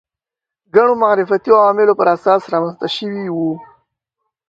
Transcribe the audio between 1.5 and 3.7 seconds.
عواملو پر اساس رامنځته شوي وو